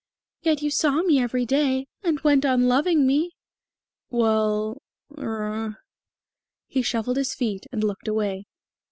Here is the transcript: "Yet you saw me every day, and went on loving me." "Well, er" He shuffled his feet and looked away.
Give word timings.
"Yet 0.41 0.63
you 0.63 0.71
saw 0.71 1.03
me 1.03 1.19
every 1.19 1.45
day, 1.45 1.85
and 2.01 2.19
went 2.21 2.43
on 2.43 2.67
loving 2.67 3.05
me." 3.05 3.33
"Well, 4.09 4.81
er" 5.15 5.77
He 6.67 6.81
shuffled 6.81 7.17
his 7.17 7.35
feet 7.35 7.67
and 7.71 7.83
looked 7.83 8.07
away. 8.07 8.47